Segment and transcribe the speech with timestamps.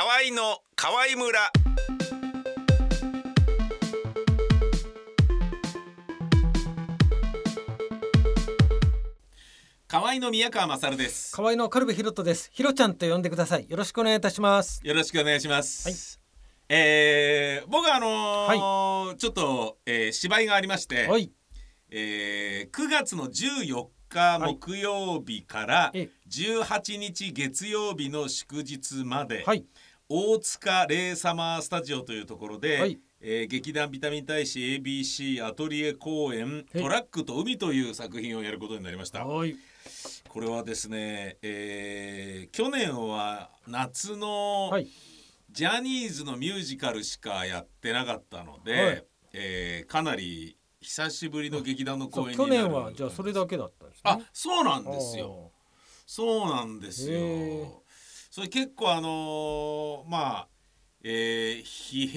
[0.00, 1.40] 河合の河合村
[9.88, 12.48] 河合の宮川勝です河合のカルベヒロトです。
[12.52, 13.68] ヒロちゃんと呼んでください。
[13.68, 14.80] よろしくお願いいたします。
[14.84, 16.20] よろしくお願いします、
[16.68, 21.32] えー僕はあのーちょっと、えー芝居がありまして、はい。
[21.90, 29.64] えー9月の14日はい木曜日からえ18日月曜日の祝日まで、はい。
[30.10, 39.26] 大塚レイサマースタジオというところで、はいえー劇団ビタミン大使 ABC アトリエ公演「はいトラックと海」という作品をやることになりました。
[39.26, 39.54] はい。
[40.28, 44.88] これはですね、えー去年は夏のはい。
[45.50, 54.02] ジャニーズのミュージカルしかやってなかったので、はいえーかなり久しぶりの劇団の公演になる去年はじゃあそれだけだったんですね。
[54.04, 55.52] あそうなんですよ。
[56.06, 57.82] そうなんですよ。
[58.38, 60.48] それ結構あのーまあ、
[61.02, 62.08] えー疲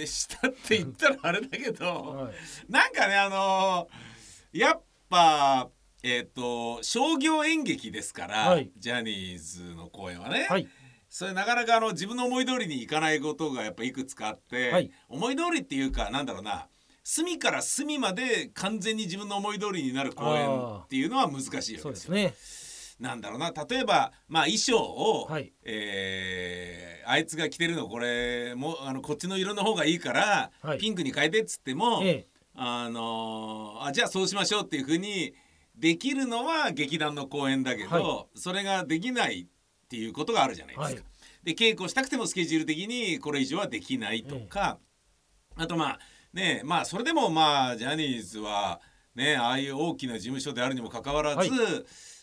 [0.00, 1.84] 弊したって言ったらあれだけど。
[1.86, 2.34] はい。
[2.68, 5.68] なんかねあのーやっぱ
[6.02, 10.66] えっ、と商業演劇ですから、はいジャニーズの公演はね、はい。
[11.08, 16.66] それなかなかあの自分の思い通りにいかないことがやっぱいくつかあって、はい思い通りっていうかなんだろうな
[17.04, 22.34] 隅から隅まで完全に自分の思い通りになる公演っていうのは難しいわけですすね。
[22.98, 23.52] なんだろうな。
[23.68, 25.52] 例えば、まあ、衣装を、はい。
[25.64, 30.78] えーあいつが着てるのこれもあのこっちの色の方がいいから、はい。
[30.78, 32.26] ピンクに変えてっつっても、ええ。
[32.56, 35.32] あのーあじゃあそうしましょうっていうふうに
[35.76, 39.46] できるのは劇団の公演だけど、はそれができないっ
[39.88, 40.94] ていうことがあるじゃないですか。
[40.96, 41.04] はい。
[41.44, 44.78] で稽古したくてもスケジュール的にこれ以上はできないとか、
[45.54, 45.98] あとまあ
[46.32, 48.80] ねまあそれでもまあジャニーズは
[49.14, 51.50] ねああいう大きな事務所であるにもかかわらず、はい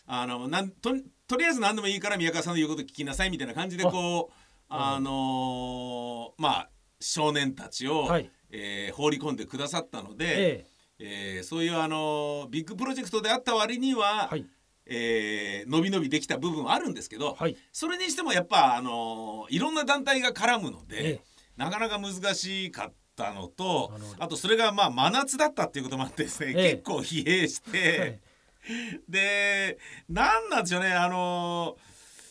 [0.06, 0.94] あのなんと
[1.26, 4.32] とりあえず何でもいいから宮川さんの言うこと聞きなさいみたいな感じでこう
[4.68, 10.66] あのーまあ少年たちを、はいえー放り込んでくださったので、え
[10.98, 14.34] えーそういうあのビッグプロジェクトであった割には、え。
[14.34, 14.46] はい。
[14.86, 17.56] えー伸び伸びできた部分はあるんですけど、はい。
[17.72, 21.20] それにしてもやっぱあのいろんな団体が絡むので、ええ
[21.56, 28.20] なかなか難しかったのとあとそれがまあ真夏だったっていうこともあってですね、ええ結構疲弊して、はい
[29.08, 31.76] でなんなんでしょうねあの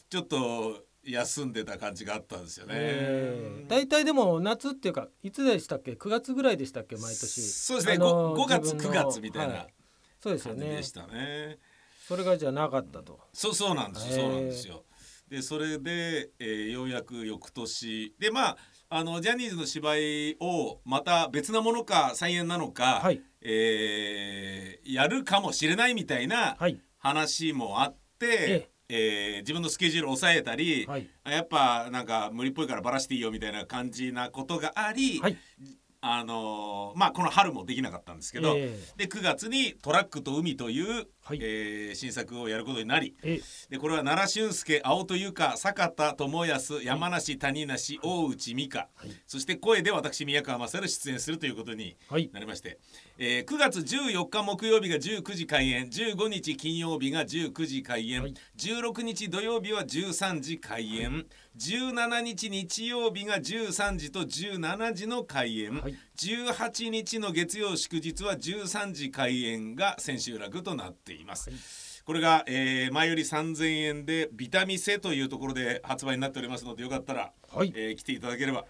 [0.09, 2.73] ちょっと休んでた感じがあったんですよね。
[2.75, 6.95] ええ大体でも夏っていうかいつでしたっけ？9月ぐらいでしたっけ？
[6.95, 9.73] 毎年そうですね、あの 5, 月9自分の月みたいなはい
[10.21, 11.59] そうですよねでしたね。
[12.07, 14.85] それがじゃなかったとそうそうなんですよ、そうなんですよ。
[15.29, 18.13] でそれで、えーようやく翌年。
[18.19, 18.57] でまあ
[18.89, 23.21] あのジャニーズの芝居をまた別なものか再演なのか、はい。
[23.41, 26.79] えーやるかもしれないみたいなはい。
[26.97, 31.09] 話もあって、えー自分のスケジュールを抑えたり、はい。
[31.25, 35.37] やっぱなんか無理っぽいからバラしていいよみたいな感じなことがあり、はい。
[36.05, 41.39] あのーまあこの春もできなかったんですけど、えで9月に「トラックと海」という、はい。
[41.41, 43.41] えー新作をやることになりええ。
[43.69, 49.11] でこれは奈良俊介青戸由香坂田智康山梨谷梨大内美香、はい。
[49.27, 52.29] そして声で私宮川勝出演するということにはい。
[52.33, 52.79] なりまして、
[53.17, 58.33] えー9月14日木曜日が19時開演15日金曜日が19時開演、はい。
[58.57, 61.25] 16日土曜日は13時開演
[61.57, 65.95] 17日日曜日が13時と17時の開演、はい。
[66.17, 71.49] 18日の月曜祝日は13時開演が千秋楽となっています。
[71.49, 71.59] はい。
[72.05, 77.71] これが、えー前より3000円でビタミセというところで発売になっておりますのでよかったら、はい。
[77.75, 78.65] えー来ていただければ、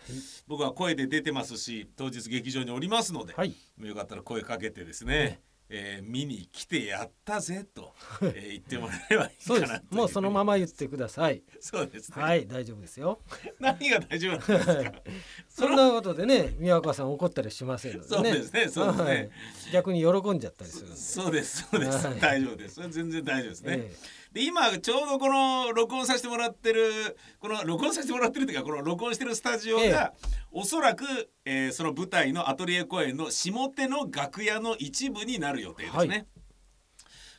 [0.47, 3.55] 僕は声で出てますし当日劇場におりますので、はい。
[3.81, 5.39] よかったら声かけてですね、
[5.69, 11.41] えー見に来てやったぜと、えー言ってもらえればいいかなといもうそのまま言ってください。
[11.59, 12.45] そうですね、はい。
[12.45, 13.19] 大丈夫ですよ。
[13.59, 14.93] 何が大丈夫なんですか？
[15.53, 18.07] そんなことでね宮川さん怒ったりしませんのでね。
[18.09, 19.03] そうですねそうですね。
[19.03, 19.29] はい。
[19.71, 22.19] 逆に喜んじゃったりするそうですそうです、はい。
[22.19, 22.81] 大丈夫です。
[22.89, 23.93] 全然大丈夫ですね、え
[24.33, 30.13] で今ちょうどこの録音させてもらってるこの録音させてもらってるっていうかこの録音してるスタジオが、
[30.51, 31.05] おそらく、
[31.45, 36.25] えーその舞台のアトリエ公演の下手の楽屋の一部になる予定ですね、はい。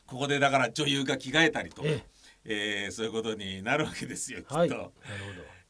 [0.07, 2.05] ここでだから女優が着替えたりとか、え。
[2.45, 4.69] えーそういうことになるわけですよきっと、はい。
[4.69, 4.93] なるほど。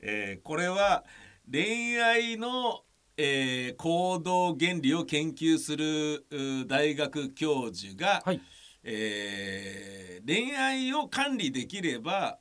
[0.01, 1.03] えーこれは
[1.51, 2.81] 恋愛の、
[3.17, 8.41] えー行動原理を研究するう大学教授が、はい。
[8.83, 12.39] えー恋愛を管理できれば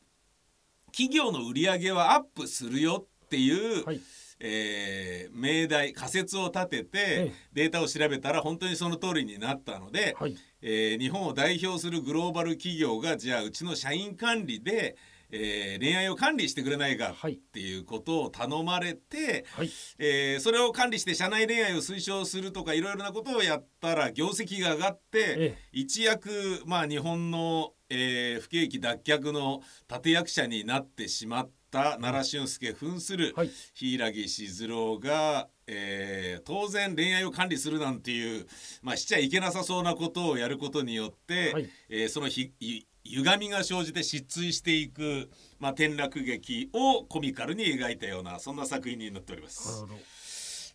[0.86, 4.00] 企業の売り上げはアップするよっていう、はい。
[4.40, 7.32] えー命題仮説を立てて、ええ。
[7.52, 10.36] データを調べたら本当にその通りになったので、はい。
[10.62, 14.96] えー日本を代表するグローバル企業がじゃあうちの社員管理で、
[15.36, 17.32] えー恋愛を管理してくれないかはい。
[17.34, 19.70] っていうことを頼まれて、はい。
[19.98, 25.58] えーそれを管理して社内恋愛を推奨するとかいろいろなことをやったら業績が上がって、ええ。
[25.72, 29.60] 一躍まあ日本の、えー不景気脱却の
[29.92, 33.50] 立役者になってしまった奈良俊介扮するはい。
[33.74, 38.46] 柊静郎が、えー当然恋愛を管理するなんていう、
[38.82, 41.68] まあ、しちゃいけなさそうなことをやることによって、はい。
[41.88, 49.84] えーそのひゆ歪みが生じて失墜していく、まあ、転落劇をコミカルに描いたようなそんな作品になっております。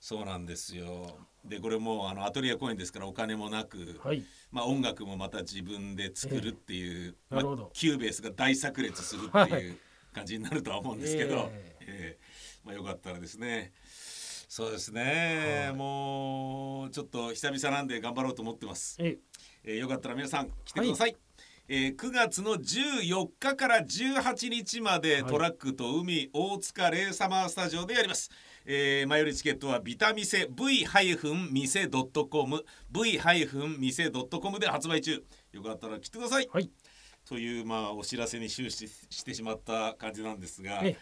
[0.02, 1.18] そうなんですよ。
[1.46, 4.24] でこれもあのアトリエ公演ですからお金もなく、はい。
[4.52, 7.64] まあ、音楽もまた自分で作るっていう、ええなるほど。
[7.64, 9.52] まあ、 Cubase が大炸裂するってはい。
[9.52, 9.78] いう
[10.14, 12.18] 感じになるとは思うんですけど、ええ。
[12.18, 12.18] え
[12.64, 13.72] まあ、よかったらですね。
[14.48, 15.74] そうですね、はい。
[15.76, 19.20] もうちょっと久々なんで頑張ろうと思ってます、え
[19.64, 19.74] え。
[19.74, 21.16] ーよかったら皆さん来てください、
[21.72, 25.32] えー9月の14日から18日まではい。
[25.32, 28.32] トラックと海大塚レイサマースタジオでやります、
[28.66, 35.24] えー前売りチケットはビタミセ v-mise.com v-mise.com で発売中。
[35.52, 36.72] よかったら来てください、はい。
[37.24, 40.98] というまあお知らせに終始してしまった感じなんですがえ。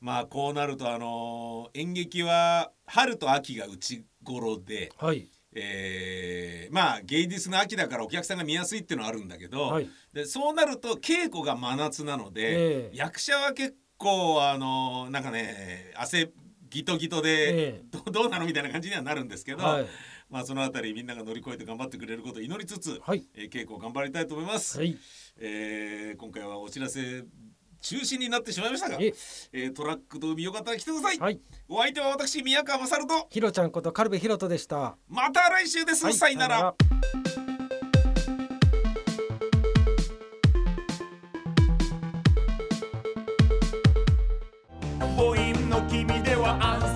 [0.00, 5.26] まあこうなるとあのー演劇は春と秋が内頃で、はい
[5.58, 9.88] えーまあ芸術の秋だからお客さんが見やすいっていうのはあるんだけど、はい。
[10.12, 12.96] でそうなると稽古が真夏なので、ええ。
[12.96, 16.30] 役者は結構あのなんかね汗
[16.68, 17.82] ギトギトで、ええ。
[17.90, 19.86] どどうなのみたいな感じにはなるんですけど、はい。
[20.28, 23.24] まあそのあたりみんなが乗り越えて頑張ってくれることを祈りつつ、はい。
[23.34, 24.78] えー稽古を頑張りたいと思います。
[24.78, 24.98] はい。
[25.38, 27.24] えー今回はお知らせ
[27.88, 29.14] 中心になってしまいましたが、え
[29.52, 31.18] えートラックと海よかったら来てください。
[31.18, 36.04] はいお相手は私宮川勝とひろちゃんことカルベひろとでしたまた来週です。
[36.04, 36.74] はいさよなら。
[44.98, 46.95] 母音の君ではア